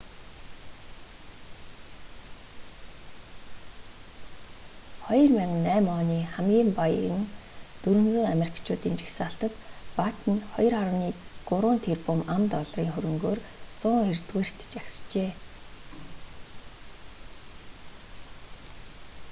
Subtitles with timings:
[5.07, 7.21] 2008 оны хамгийн баян
[7.83, 9.53] 400 америкчуудын жагсаалтад
[9.97, 13.39] баттен 2,3 тэрбум ам.долларын хөрөнгөөр
[13.81, 15.29] 190-рт жагсжээ